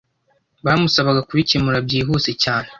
[0.65, 2.67] bamusaba kubikemura byihuse cyane